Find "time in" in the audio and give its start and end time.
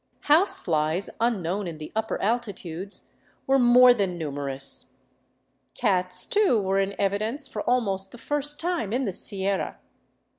8.59-9.05